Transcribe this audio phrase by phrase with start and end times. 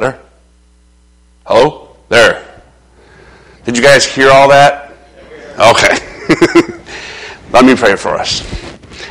[0.00, 0.18] Better?
[1.44, 1.94] Hello?
[2.08, 2.42] There.
[3.66, 4.94] Did you guys hear all that?
[5.58, 5.94] Okay.
[7.52, 8.40] Let me pray for us.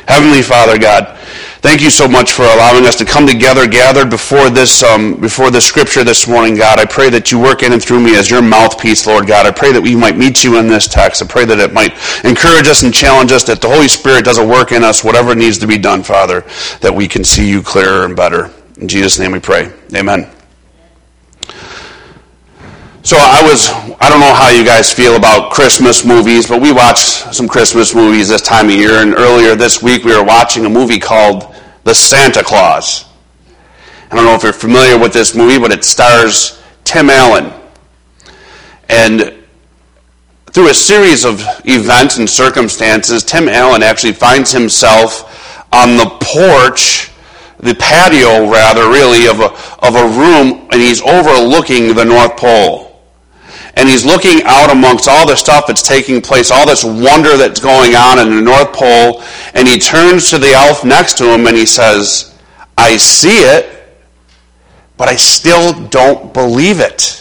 [0.08, 1.16] Heavenly Father God,
[1.62, 5.52] thank you so much for allowing us to come together, gathered before this, um, before
[5.52, 6.80] the scripture this morning, God.
[6.80, 9.46] I pray that you work in and through me as your mouthpiece, Lord God.
[9.46, 11.22] I pray that we might meet you in this text.
[11.22, 11.92] I pray that it might
[12.24, 15.36] encourage us and challenge us, that the Holy Spirit does a work in us, whatever
[15.36, 16.40] needs to be done, Father,
[16.80, 18.50] that we can see you clearer and better.
[18.78, 19.70] In Jesus' name we pray.
[19.94, 20.28] Amen.
[23.02, 26.70] So I was, I don't know how you guys feel about Christmas movies, but we
[26.70, 29.00] watch some Christmas movies this time of year.
[29.00, 33.06] And earlier this week we were watching a movie called The Santa Clause.
[34.10, 37.50] I don't know if you're familiar with this movie, but it stars Tim Allen.
[38.90, 39.34] And
[40.50, 47.10] through a series of events and circumstances, Tim Allen actually finds himself on the porch,
[47.60, 52.89] the patio rather, really, of a, of a room, and he's overlooking the North Pole
[53.74, 57.60] and he's looking out amongst all the stuff that's taking place, all this wonder that's
[57.60, 59.22] going on in the North Pole,
[59.54, 62.38] and he turns to the elf next to him and he says,
[62.76, 63.98] I see it,
[64.96, 67.16] but I still don't believe it.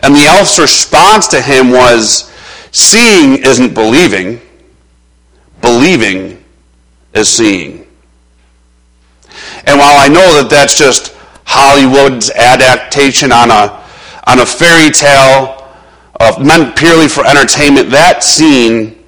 [0.00, 2.30] And the elf's response to him was,
[2.72, 4.40] Seeing isn't believing,
[5.60, 6.42] believing
[7.12, 7.86] is seeing.
[9.66, 11.14] And while I know that that's just
[11.44, 13.81] Hollywood's adaptation on a
[14.24, 15.58] on a fairy tale
[16.20, 18.98] of meant purely for entertainment, that scene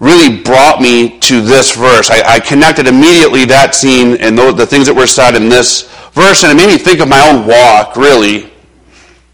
[0.00, 2.10] really brought me to this verse.
[2.10, 5.82] I, I connected immediately that scene and the, the things that were said in this
[6.12, 8.50] verse, and it made me think of my own walk, really,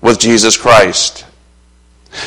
[0.02, 1.24] with Jesus Christ.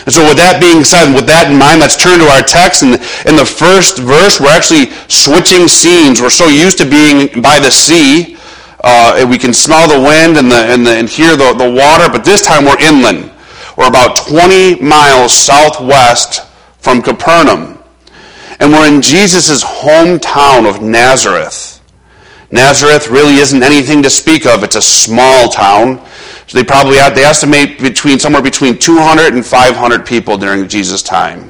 [0.06, 2.84] And so, with that being said, with that in mind, let's turn to our text.
[2.84, 2.94] And
[3.26, 6.22] in the first verse, we're actually switching scenes.
[6.22, 8.38] We're so used to being by the sea
[8.84, 12.12] uh, we can smell the wind and, the, and, the, and hear the, the water,
[12.12, 13.32] but this time we're inland.
[13.78, 16.46] We're about 20 miles southwest
[16.80, 17.78] from Capernaum.
[18.60, 21.82] And we're in Jesus' hometown of Nazareth.
[22.52, 24.64] Nazareth really isn't anything to speak of.
[24.64, 26.06] It's a small town.
[26.48, 31.49] So they probably they estimate between somewhere between 200 and 500 people during Jesus' time.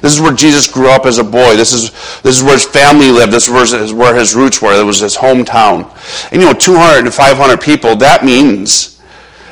[0.00, 1.56] This is where Jesus grew up as a boy.
[1.56, 1.90] This is,
[2.22, 3.32] this is where his family lived.
[3.32, 4.78] This is where his roots were.
[4.78, 5.90] It was his hometown.
[6.32, 9.00] And you know, 200 to 500 people, that means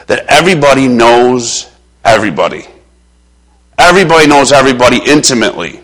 [0.06, 1.70] that everybody knows
[2.04, 2.66] everybody.
[3.78, 5.80] Everybody knows everybody intimately.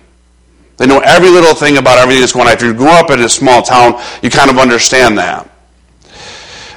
[0.78, 2.54] They know every little thing about everything that's going on.
[2.54, 5.48] If you grew up in a small town, you kind of understand that.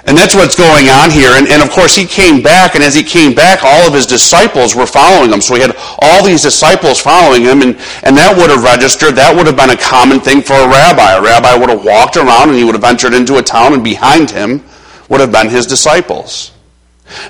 [0.07, 1.31] And that's what's going on here.
[1.31, 4.05] And, and, of course, he came back, and as he came back, all of his
[4.05, 5.41] disciples were following him.
[5.41, 9.35] So he had all these disciples following him, and, and that would have registered, that
[9.35, 11.18] would have been a common thing for a rabbi.
[11.18, 13.83] A rabbi would have walked around, and he would have entered into a town, and
[13.83, 14.63] behind him
[15.09, 16.51] would have been his disciples.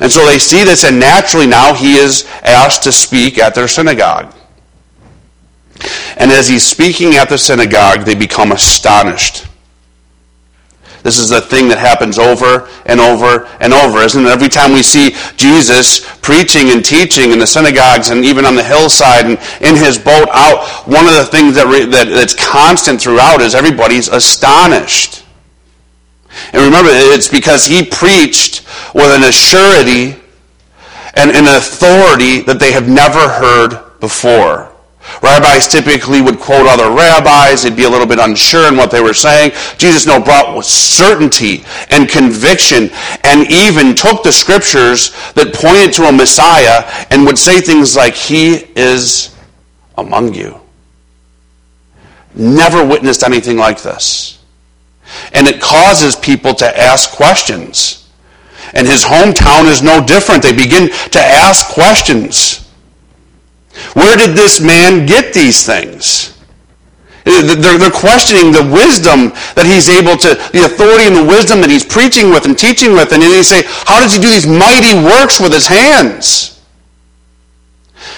[0.02, 3.70] And so they see this, and naturally now he is asked to speak at their
[3.70, 4.36] synagogue.
[6.18, 9.48] And as he's speaking at the synagogue, they become astonished.
[11.06, 14.28] This is a thing that happens over and over and over, isn't it?
[14.28, 18.64] Every time we see Jesus preaching and teaching in the synagogues and even on the
[18.64, 23.40] hillside and in his boat out, one of the things that, that that's constant throughout
[23.40, 25.24] is everybody's astonished.
[26.54, 28.66] And remember, it's because he preached
[28.96, 30.20] with an assurity
[31.14, 34.75] and an authority that they have never heard before.
[35.22, 37.64] Rabbis typically would quote other rabbis.
[37.64, 39.52] They'd be a little bit unsure in what they were saying.
[39.78, 42.90] Jesus no brought certainty and conviction
[43.24, 48.16] and even took the scriptures that pointed to a Messiah and would say things like,
[48.16, 49.36] He is
[49.98, 50.60] among you.
[52.34, 54.40] Never witnessed anything like this.
[55.34, 58.10] And it causes people to ask questions.
[58.74, 60.44] And his hometown is no different.
[60.44, 62.65] They begin to ask questions.
[63.94, 66.36] Where did this man get these things?
[67.26, 71.84] They're, questioning the wisdom that he's able to, the authority and the wisdom that he's
[71.84, 73.12] preaching with and teaching with.
[73.12, 76.62] And they say, how does he do these mighty works with his hands?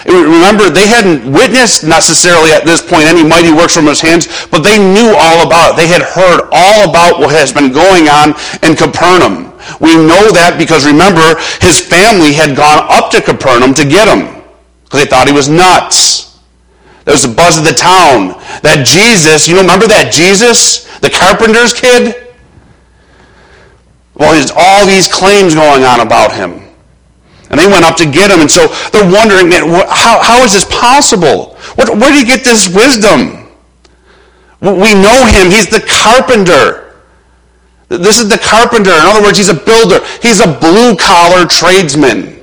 [0.04, 4.59] Remember, they hadn't witnessed necessarily at this point any mighty works from his hands, but
[4.59, 5.75] they knew all about it.
[5.80, 9.56] They had heard all about what has been going on in Capernaum.
[9.80, 14.36] We know that because remember, his family had gone up to Capernaum to get him
[14.87, 16.39] because they thought he was nuts.
[17.03, 21.73] There was a buzz of the town that Jesus, you remember that Jesus, the carpenter's
[21.73, 22.15] kid?
[24.15, 26.63] Well, there's all these claims going on about him.
[27.49, 30.53] And they went up to get him, and so they're wondering, man, how, how is
[30.53, 31.55] this possible?
[31.75, 33.51] What, where did he get this wisdom?
[34.59, 35.51] We know him.
[35.51, 36.95] He's the carpenter.
[37.89, 38.91] This is the carpenter.
[38.91, 39.99] In other words, he's a builder.
[40.21, 42.36] He's a blue collar tradesman.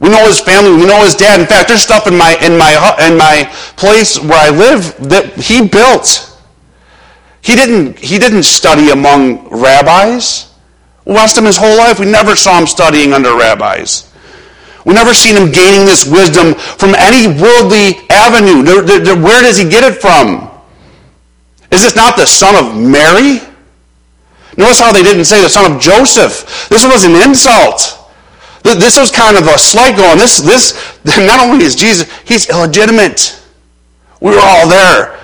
[0.00, 0.72] We know his family.
[0.72, 1.40] We know his dad.
[1.40, 3.44] In fact, there's stuff in my in my in my
[3.76, 6.30] place where I live that he built.
[7.40, 10.52] He didn't he didn't study among rabbis.
[11.04, 11.98] We watched him his whole life.
[11.98, 14.10] We never saw him studying under rabbis.
[14.84, 18.64] We never seen him gaining this wisdom from any worldly avenue.
[19.22, 20.50] Where does he get it from?
[21.70, 23.40] Is this not the son of Mary?
[24.56, 26.68] Notice how they didn't say the son of Joseph.
[26.68, 28.03] This was an insult.
[28.64, 30.16] This was kind of a slight going.
[30.18, 33.40] This, this, not only is Jesus, he's illegitimate.
[34.20, 35.20] We were all there.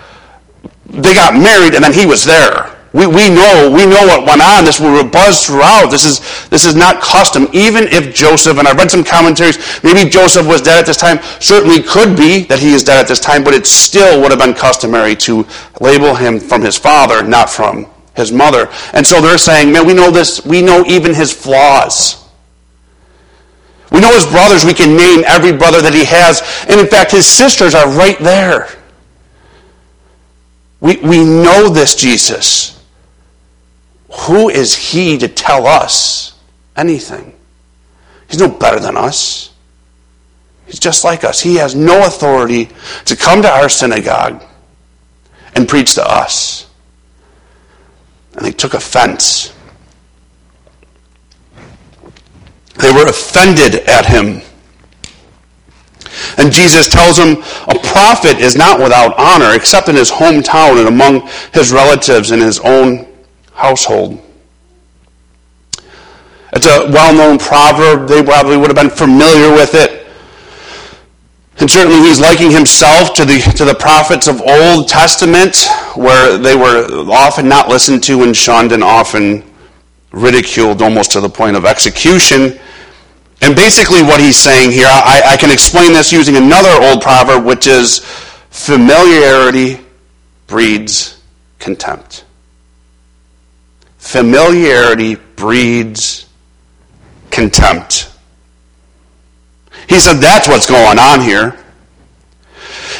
[0.86, 2.76] They got married and then he was there.
[2.92, 4.64] We, we know we know what went on.
[4.64, 5.90] This will buzz throughout.
[5.90, 7.46] This is this is not custom.
[7.52, 11.20] Even if Joseph and I read some commentaries, maybe Joseph was dead at this time.
[11.38, 14.40] Certainly could be that he is dead at this time, but it still would have
[14.40, 15.46] been customary to
[15.80, 18.68] label him from his father, not from his mother.
[18.92, 20.44] And so they're saying, man, we know this.
[20.44, 22.19] We know even his flaws.
[23.90, 24.64] We know his brothers.
[24.64, 28.18] We can name every brother that he has, and in fact, his sisters are right
[28.18, 28.68] there.
[30.80, 32.82] We, we know this Jesus.
[34.22, 36.38] Who is he to tell us
[36.76, 37.34] anything?
[38.28, 39.52] He's no better than us.
[40.66, 41.40] He's just like us.
[41.40, 42.68] He has no authority
[43.06, 44.44] to come to our synagogue
[45.54, 46.68] and preach to us.
[48.36, 49.52] And they took offense.
[52.80, 54.42] They were offended at him.
[56.38, 60.88] And Jesus tells them a prophet is not without honor except in his hometown and
[60.88, 63.06] among his relatives and his own
[63.52, 64.20] household.
[66.52, 68.08] It's a well known proverb.
[68.08, 70.00] They probably would have been familiar with it.
[71.58, 76.56] And certainly he's liking himself to the, to the prophets of Old Testament, where they
[76.56, 79.44] were often not listened to and shunned and often
[80.12, 82.58] ridiculed almost to the point of execution.
[83.42, 87.44] And basically, what he's saying here, I, I can explain this using another old proverb,
[87.44, 88.00] which is
[88.50, 89.80] familiarity
[90.46, 91.22] breeds
[91.58, 92.24] contempt.
[93.98, 96.28] Familiarity breeds
[97.30, 98.12] contempt.
[99.88, 101.56] He said that's what's going on here.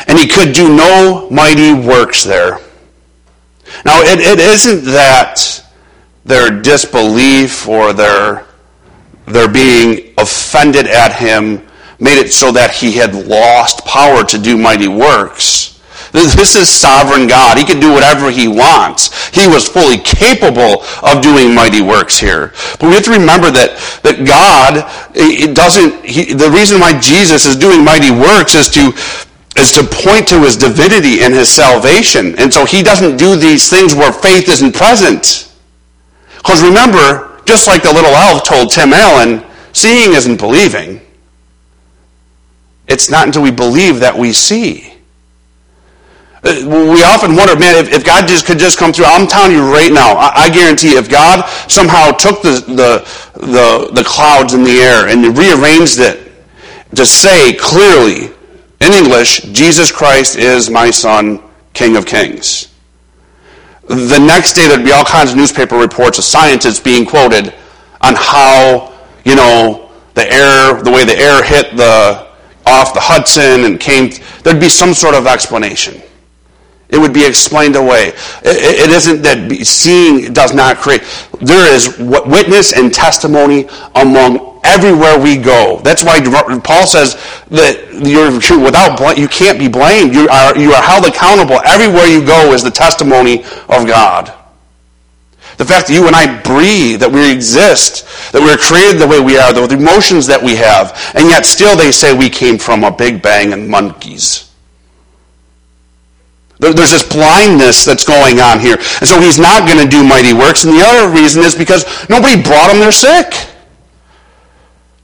[0.06, 2.58] And he could do no mighty works there.
[3.84, 5.64] Now, it, it isn't that
[6.24, 8.46] their disbelief or their,
[9.32, 11.66] their being offended at him
[11.98, 15.70] made it so that he had lost power to do mighty works.
[16.12, 17.56] This is sovereign God.
[17.56, 19.30] He can do whatever he wants.
[19.30, 22.52] He was fully capable of doing mighty works here.
[22.80, 27.46] But we have to remember that, that God, it doesn't, he, the reason why Jesus
[27.46, 28.92] is doing mighty works is to,
[29.56, 32.34] is to point to his divinity and his salvation.
[32.38, 35.52] And so he doesn't do these things where faith isn't present.
[36.38, 41.00] Because remember, just like the little elf told Tim Allen, seeing isn't believing.
[42.86, 44.94] It's not until we believe that we see.
[46.44, 49.06] Uh, we often wonder, man, if, if, God just could just come through.
[49.06, 53.90] I'm telling you right now, I, I guarantee if God somehow took the, the, the,
[53.92, 56.32] the clouds in the air and rearranged it
[56.94, 58.32] to say clearly
[58.80, 61.42] in English, Jesus Christ is my son,
[61.74, 62.69] King of Kings.
[63.90, 67.52] The next day there'd be all kinds of newspaper reports of scientists being quoted
[68.00, 72.28] on how, you know, the air, the way the air hit the,
[72.66, 74.12] off the Hudson and came,
[74.44, 76.00] there'd be some sort of explanation.
[76.92, 78.12] It would be explained away.
[78.42, 81.02] It isn't that seeing does not create.
[81.40, 85.80] There is witness and testimony among everywhere we go.
[85.82, 86.20] That's why
[86.62, 87.14] Paul says
[87.50, 88.32] that you're,
[88.62, 90.14] without you can't be blamed.
[90.14, 91.60] You are you are held accountable.
[91.64, 94.34] Everywhere you go is the testimony of God.
[95.56, 99.20] The fact that you and I breathe, that we exist, that we're created the way
[99.20, 102.82] we are, the emotions that we have, and yet still they say we came from
[102.82, 104.49] a big bang and monkeys.
[106.60, 108.76] There's this blindness that's going on here.
[108.76, 110.64] And so he's not going to do mighty works.
[110.64, 113.32] And the other reason is because nobody brought him their sick.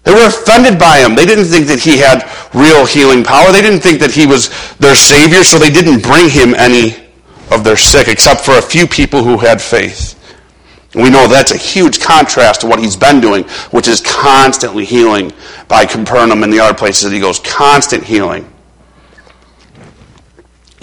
[0.04, 1.14] They were offended by him.
[1.16, 3.50] They didn't think that he had real healing power.
[3.50, 6.94] They didn't think that he was their Savior, so they didn't bring him any
[7.50, 10.12] of their sick, except for a few people who had faith.
[10.92, 14.84] And we know that's a huge contrast to what he's been doing, which is constantly
[14.84, 15.32] healing
[15.68, 17.40] by Capernaum and the other places that he goes.
[17.40, 18.48] Constant healing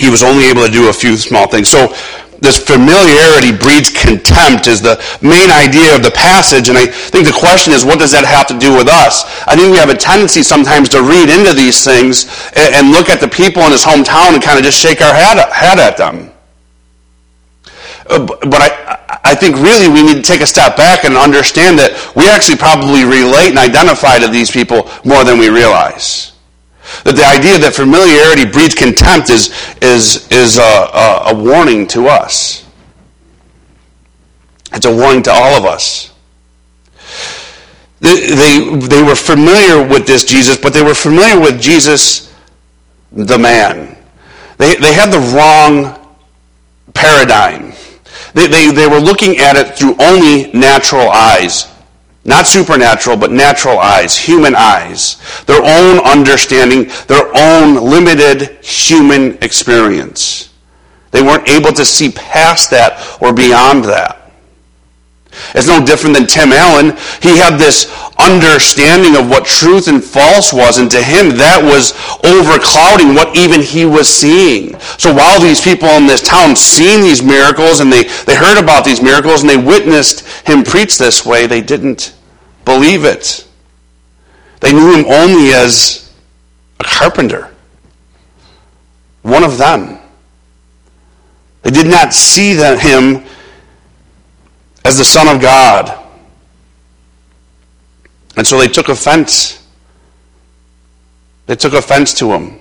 [0.03, 1.69] he was only able to do a few small things.
[1.69, 1.95] So
[2.43, 6.67] this familiarity breeds contempt is the main idea of the passage.
[6.67, 9.23] And I think the question is, what does that have to do with us?
[9.47, 13.23] I think we have a tendency sometimes to read into these things and look at
[13.23, 16.35] the people in his hometown and kind of just shake our head, head at them.
[18.11, 21.79] Uh, but I, I think really we need to take a step back and understand
[21.79, 26.32] that we actually probably relate and identify to these people more than we realize.
[27.03, 29.49] That the idea that familiarity breeds contempt is,
[29.81, 32.65] is, is a, a, a warning to us.
[34.73, 36.13] It's a warning to all of us.
[37.99, 42.33] They, they, they were familiar with this Jesus, but they were familiar with Jesus,
[43.11, 43.97] the man.
[44.57, 45.99] They, they had the wrong
[46.93, 47.73] paradigm.
[48.33, 51.72] They, they, they were looking at it through only natural eyes.
[52.25, 55.17] Not supernatural, but natural eyes, human eyes.
[55.45, 60.49] Their own understanding, their own limited human experience.
[61.11, 64.22] They weren't able to see past that or beyond that.
[65.55, 66.97] It's no different than Tim Allen.
[67.21, 71.93] He had this understanding of what truth and false was, and to him that was
[72.23, 74.79] overclouding what even he was seeing.
[74.97, 78.85] So while these people in this town seen these miracles and they, they heard about
[78.85, 82.15] these miracles and they witnessed him preach this way, they didn't
[82.65, 83.47] believe it.
[84.59, 86.13] They knew him only as
[86.79, 87.53] a carpenter,
[89.23, 89.99] one of them.
[91.63, 93.23] They did not see that him
[94.85, 95.99] as the Son of God.
[98.35, 99.65] And so they took offense.
[101.45, 102.59] They took offense to him.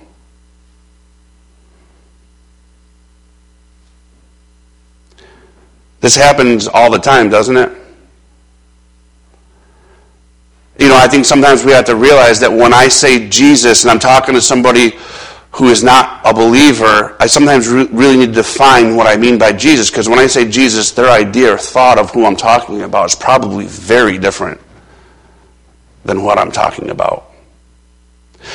[6.01, 7.71] This happens all the time, doesn't it?
[10.77, 13.91] You know, I think sometimes we have to realize that when I say Jesus and
[13.91, 14.97] I'm talking to somebody
[15.53, 19.37] who is not a believer, I sometimes re- really need to define what I mean
[19.37, 22.81] by Jesus because when I say Jesus, their idea or thought of who I'm talking
[22.81, 24.59] about is probably very different
[26.05, 27.31] than what I'm talking about.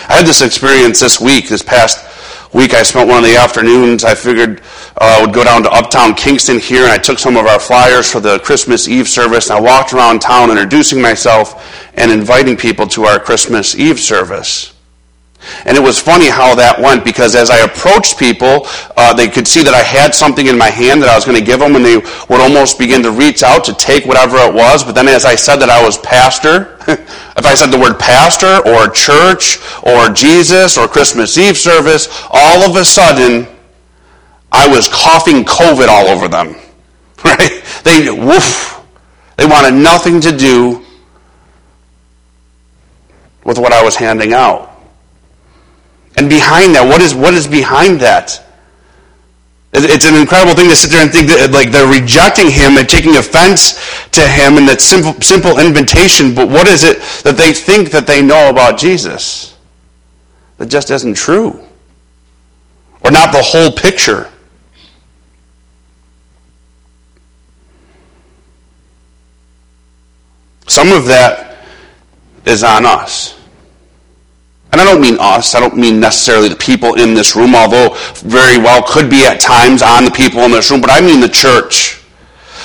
[0.08, 2.04] I had this experience this week, this past
[2.52, 2.74] week.
[2.74, 4.02] I spent one of the afternoons.
[4.04, 4.60] I figured
[5.00, 7.60] uh, I would go down to Uptown Kingston here, and I took some of our
[7.60, 9.50] flyers for the Christmas Eve service.
[9.50, 14.74] And I walked around town introducing myself and inviting people to our Christmas Eve service.
[15.64, 18.66] And it was funny how that went because as I approached people,
[18.96, 21.38] uh, they could see that I had something in my hand that I was going
[21.38, 24.52] to give them, and they would almost begin to reach out to take whatever it
[24.52, 24.82] was.
[24.82, 28.58] But then as I said that I was pastor, if I said the word pastor
[28.66, 33.46] or church or Jesus or Christmas Eve service, all of a sudden
[34.50, 36.56] I was coughing COVID all over them.
[37.24, 37.64] Right?
[37.82, 38.80] They, woof,
[39.36, 40.86] they wanted nothing to do
[43.44, 44.77] with what I was handing out.
[46.18, 48.44] And behind that, what is, what is behind that?
[49.72, 52.88] It's an incredible thing to sit there and think that like they're rejecting him and
[52.88, 53.74] taking offense
[54.10, 56.34] to him and that simple, simple invitation.
[56.34, 59.56] But what is it that they think that they know about Jesus
[60.56, 61.64] that just isn't true?
[63.04, 64.28] Or not the whole picture?
[70.66, 71.58] Some of that
[72.44, 73.37] is on us.
[74.70, 77.96] And I don't mean us, I don't mean necessarily the people in this room, although
[78.16, 81.20] very well could be at times on the people in this room, but I mean
[81.20, 82.04] the church.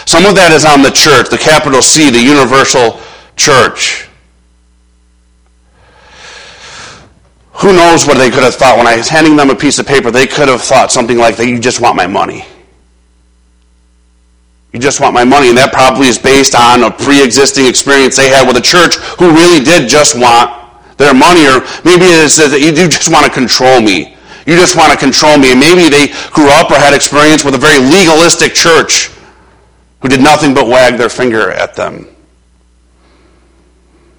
[0.06, 3.00] Some of that is on the church, the capital C, the universal
[3.38, 4.10] church.
[7.54, 9.88] Who knows what they could have thought when I was handing them a piece of
[9.88, 10.12] paper?
[10.12, 12.44] They could have thought something like that, you just want my money.
[14.74, 15.50] You just want my money.
[15.50, 18.96] And that probably is based on a pre existing experience they had with a church
[19.20, 20.63] who really did just want
[20.98, 24.16] their money, or maybe it is that you just want to control me.
[24.46, 25.52] You just want to control me.
[25.52, 29.10] And maybe they grew up or had experience with a very legalistic church
[30.02, 32.08] who did nothing but wag their finger at them.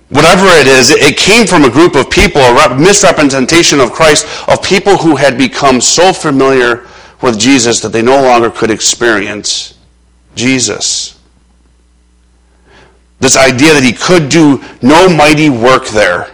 [0.08, 4.62] Whatever it is, it came from a group of people, a misrepresentation of Christ, of
[4.62, 6.86] people who had become so familiar
[7.20, 9.78] with Jesus that they no longer could experience
[10.34, 11.18] Jesus.
[13.20, 16.33] This idea that he could do no mighty work there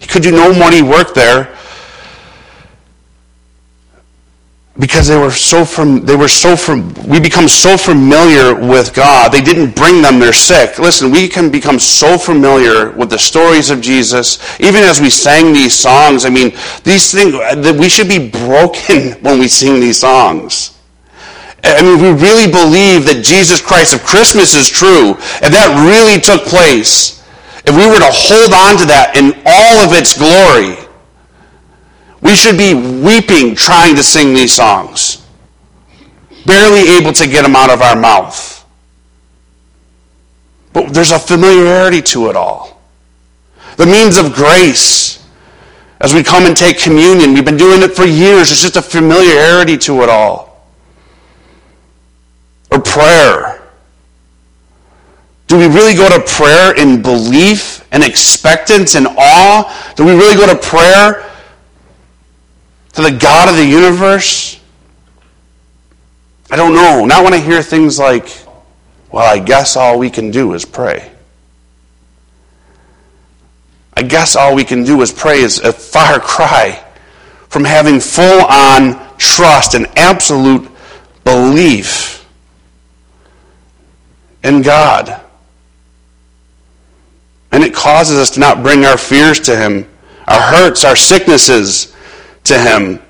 [0.00, 1.56] he could do no money work there
[4.80, 9.30] because they were so from they were so from we become so familiar with God.
[9.30, 10.78] They didn't bring them their sick.
[10.78, 15.52] Listen, we can become so familiar with the stories of Jesus, even as we sang
[15.52, 16.24] these songs.
[16.24, 16.52] I mean,
[16.82, 20.78] these things that we should be broken when we sing these songs.
[21.62, 25.10] I mean, we really believe that Jesus Christ of Christmas is true,
[25.42, 27.19] and that really took place
[27.64, 30.76] if we were to hold on to that in all of its glory,
[32.22, 35.26] we should be weeping trying to sing these songs,
[36.46, 38.64] barely able to get them out of our mouth.
[40.72, 42.80] But there's a familiarity to it all.
[43.76, 45.26] The means of grace,
[46.00, 48.50] as we come and take communion, we've been doing it for years.
[48.50, 50.66] It's just a familiarity to it all.
[52.70, 53.49] to prayer?
[55.50, 59.92] Do we really go to prayer in belief and expectance and awe?
[59.96, 61.28] Do we really go to prayer
[62.92, 64.60] to the God of the universe?
[66.52, 67.04] I don't know.
[67.04, 68.28] Not when I hear things like,
[69.10, 71.10] well, I guess all we can do is pray.
[73.94, 76.80] I guess all we can do is pray is a far cry
[77.48, 80.70] from having full on trust and absolute
[81.24, 82.24] belief
[84.44, 85.20] in God.
[87.52, 89.88] And it causes us to not bring our fears to Him,
[90.28, 91.94] our hurts, our sicknesses
[92.44, 93.00] to Him.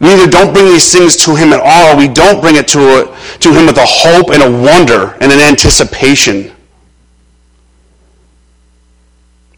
[0.00, 2.68] We either don't bring these things to Him at all, or we don't bring it
[2.68, 6.52] to, to Him with a hope and a wonder and an anticipation.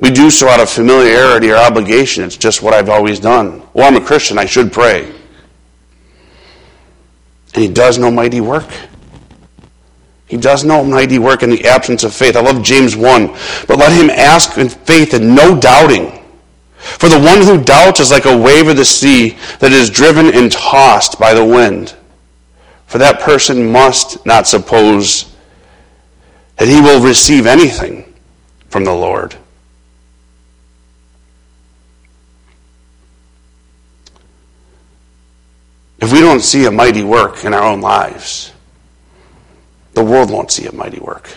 [0.00, 2.22] We do so out of familiarity or obligation.
[2.22, 3.62] It's just what I've always done.
[3.72, 4.38] Well, I'm a Christian.
[4.38, 5.12] I should pray.
[7.54, 8.68] And He does no mighty work.
[10.28, 12.36] He does no mighty work in the absence of faith.
[12.36, 13.26] I love James 1.
[13.66, 16.22] But let him ask in faith and no doubting.
[16.78, 20.32] For the one who doubts is like a wave of the sea that is driven
[20.34, 21.94] and tossed by the wind.
[22.86, 25.34] For that person must not suppose
[26.56, 28.14] that he will receive anything
[28.68, 29.34] from the Lord.
[36.00, 38.52] If we don't see a mighty work in our own lives,
[39.98, 41.28] the world won't see a mighty work.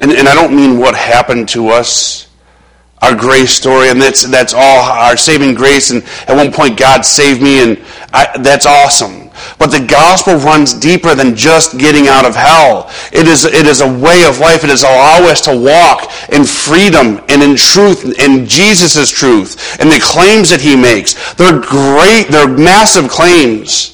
[0.00, 2.28] And, and I don't mean what happened to us,
[3.00, 5.90] our grace story, and that's, that's all our saving grace.
[5.90, 9.30] And at one point, God saved me, and I, that's awesome.
[9.58, 12.90] But the gospel runs deeper than just getting out of hell.
[13.12, 14.62] It is, it is a way of life.
[14.62, 19.90] It is allow us to walk in freedom and in truth, in Jesus' truth, and
[19.90, 21.34] the claims that he makes.
[21.34, 23.93] They're great, they're massive claims.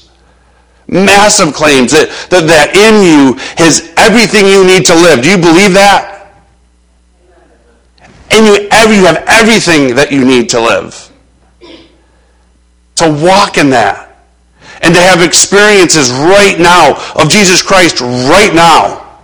[0.91, 5.23] Massive claims that, that, that in you has everything you need to live.
[5.23, 6.33] Do you believe that?
[8.29, 11.09] In you, every, you have everything that you need to live.
[12.95, 14.17] To walk in that.
[14.83, 19.19] And to have experiences right now of Jesus Christ right now.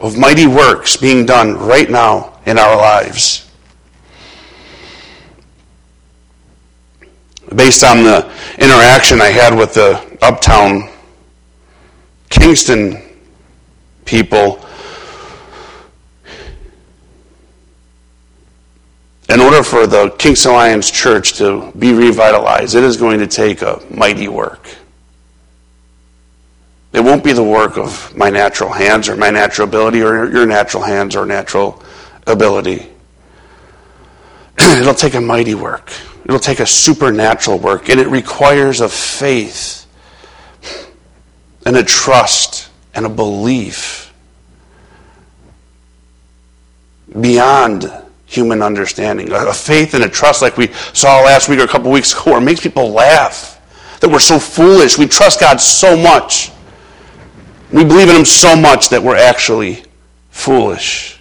[0.00, 3.47] Of mighty works being done right now in our lives.
[7.54, 10.88] Based on the interaction I had with the Uptown
[12.28, 13.02] Kingston
[14.04, 14.64] people,
[19.28, 23.62] in order for the Kingston Alliance Church to be revitalized, it is going to take
[23.62, 24.68] a mighty work.
[26.92, 30.46] It won't be the work of my natural hands or my natural ability or your
[30.46, 31.82] natural hands or natural
[32.26, 32.88] ability.
[34.58, 35.92] It'll take a mighty work.
[36.28, 39.86] It'll take a supernatural work, and it requires a faith
[41.64, 44.12] and a trust and a belief
[47.18, 47.90] beyond
[48.26, 49.32] human understanding.
[49.32, 52.32] A faith and a trust like we saw last week or a couple weeks ago
[52.32, 53.54] where it makes people laugh.
[54.00, 54.98] That we're so foolish.
[54.98, 56.50] We trust God so much.
[57.72, 59.82] We believe in Him so much that we're actually
[60.28, 61.20] foolish.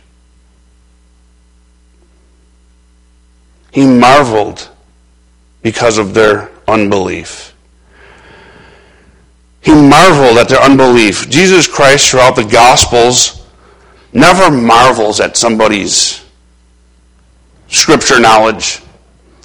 [3.71, 4.69] He marveled
[5.67, 7.53] because of their unbelief.
[9.59, 11.29] He marveled at their unbelief.
[11.29, 13.45] Jesus Christ, throughout the Gospels,
[14.13, 16.23] never marvels at somebody's
[17.67, 18.79] scripture knowledge.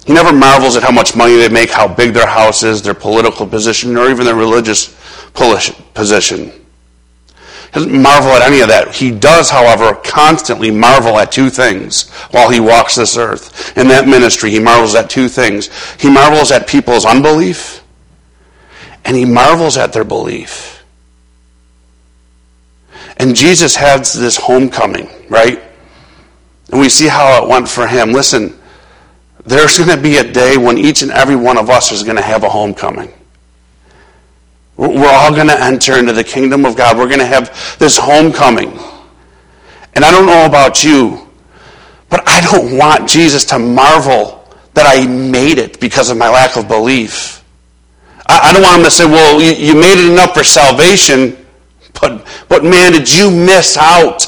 [0.05, 2.93] He never marvels at how much money they make, how big their house is, their
[2.93, 4.95] political position, or even their religious
[5.33, 6.62] position
[7.73, 8.93] doesn't marvel at any of that.
[8.93, 13.75] He does, however, constantly marvel at two things while he walks this earth.
[13.75, 15.69] In that ministry, he marvels at two things.
[15.99, 17.83] He marvels at people's unbelief,
[19.03, 20.83] and he marvels at their belief.
[23.17, 25.61] And Jesus has this homecoming, right?
[26.71, 28.11] And we see how it went for him.
[28.11, 28.57] Listen,
[29.45, 32.17] there's going to be a day when each and every one of us is going
[32.17, 33.11] to have a homecoming.
[34.75, 36.97] We're all going to enter into the kingdom of God.
[36.97, 38.77] We're going to have this homecoming.
[39.93, 41.27] And I don't know about you,
[42.09, 46.57] but I don't want Jesus to marvel that I made it because of my lack
[46.57, 47.43] of belief.
[48.25, 51.37] I, don't want him to say, well, you, you made it enough for salvation,
[52.01, 54.25] but, but man, did you miss out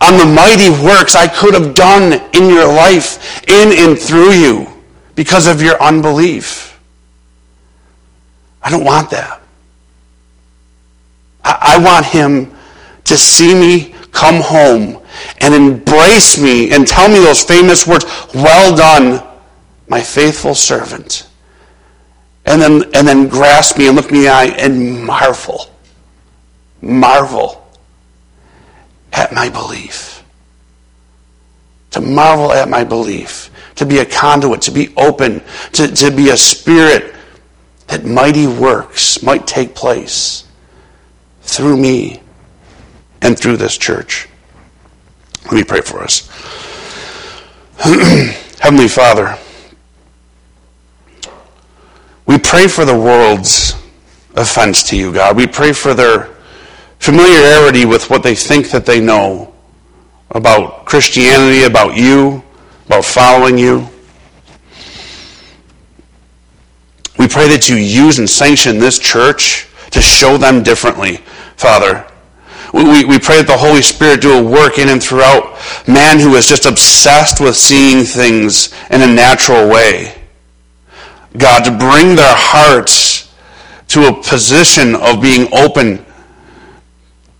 [0.00, 4.66] on the mighty works I could have done in your life, in and through you,
[5.14, 6.80] because of your unbelief?
[8.62, 9.41] I don't want that.
[11.44, 12.54] I, want him
[13.04, 15.02] to see me come home
[15.40, 19.26] and embrace me and tell me those famous words, well done,
[19.88, 21.28] my faithful servant.
[22.44, 25.70] and then, and then grasp me and look me in the eye and marvel,
[26.80, 27.66] marvel
[29.12, 30.24] at my belief.
[31.92, 33.50] To marvel at my belief.
[33.76, 37.14] To be a conduit, to be open, to, to be a spirit
[37.88, 40.44] that mighty works might take place
[41.42, 42.22] through me
[43.20, 44.28] and through this church.
[45.44, 46.28] Let me pray for us.
[48.60, 49.38] Heavenly Father,
[52.26, 53.74] we pray for the world's
[54.34, 55.36] offense to you, God.
[55.36, 56.28] We pray for their
[56.98, 59.52] familiarity with what they think that they know
[60.30, 62.42] about Christianity, about you,
[62.86, 63.88] about following you.
[67.18, 71.20] We pray that you use and sanction this church to show them differently,
[71.56, 72.06] Father.
[72.72, 76.18] We, we, we pray that the Holy Spirit do a work in and throughout man
[76.18, 80.14] who is just obsessed with seeing things in a natural way.
[81.36, 83.34] God, to bring their hearts
[83.88, 86.04] to a position of being open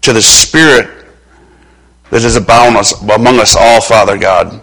[0.03, 0.90] to the Spirit
[2.11, 4.61] that is among us, among us all, Father God.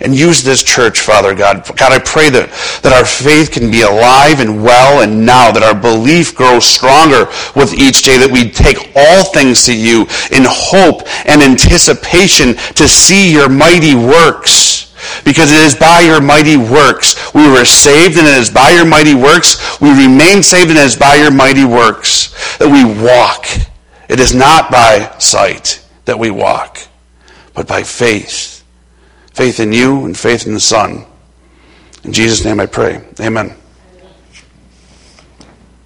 [0.00, 1.64] And use this church, Father God.
[1.76, 2.50] God, I pray that,
[2.82, 7.26] that our faith can be alive and well and now, that our belief grows stronger
[7.54, 12.88] with each day, that we take all things to you in hope and anticipation to
[12.88, 14.92] see your mighty works
[15.24, 18.86] because it is by your mighty works we were saved, and it is by your
[18.86, 23.46] mighty works we remain saved, and it is by your mighty works that we walk.
[24.08, 26.78] It is not by sight that we walk,
[27.54, 28.61] but by faith.
[29.34, 31.04] Faith in you and faith in the Son.
[32.04, 33.02] In Jesus' name I pray.
[33.20, 33.54] Amen.